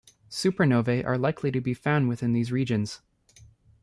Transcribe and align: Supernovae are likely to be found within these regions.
Supernovae 0.31 1.05
are 1.05 1.15
likely 1.15 1.51
to 1.51 1.61
be 1.61 1.75
found 1.75 2.09
within 2.09 2.33
these 2.33 2.51
regions. 2.51 3.01